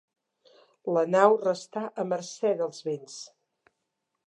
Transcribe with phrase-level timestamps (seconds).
[0.97, 3.21] La nau restà a mercè dels vents.